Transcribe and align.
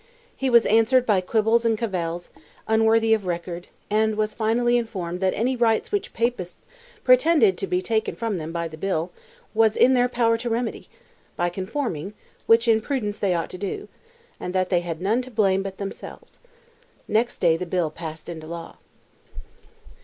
He 0.35 0.49
was 0.49 0.65
answered 0.65 1.05
by 1.05 1.21
quibbles 1.21 1.63
and 1.63 1.77
cavils, 1.77 2.31
unworthy 2.67 3.13
of 3.13 3.27
record, 3.27 3.67
and 3.87 4.15
was 4.15 4.33
finally 4.33 4.75
informed 4.75 5.19
that 5.19 5.35
any 5.35 5.55
rights 5.55 5.91
which 5.91 6.11
Papists 6.11 6.57
"pretended 7.03 7.55
to 7.59 7.67
be 7.67 7.83
taken 7.83 8.15
from 8.15 8.39
them 8.39 8.51
by 8.51 8.67
the 8.67 8.79
Bill, 8.79 9.11
was 9.53 9.77
in 9.77 9.93
their 9.93 10.05
own 10.05 10.09
power 10.09 10.39
to 10.39 10.49
remedy, 10.49 10.89
by 11.35 11.49
conforming, 11.49 12.15
which 12.47 12.67
in 12.67 12.81
prudence 12.81 13.19
they 13.19 13.35
ought 13.35 13.51
to 13.51 13.59
do; 13.59 13.87
and 14.39 14.55
that 14.55 14.71
they 14.71 14.79
had 14.81 15.01
none 15.01 15.21
to 15.21 15.29
blame 15.29 15.61
but 15.61 15.77
themselves." 15.77 16.39
Next 17.07 17.37
day 17.37 17.55
the 17.55 17.67
bill 17.67 17.91
passed 17.91 18.27
into 18.27 18.47
law. 18.47 18.77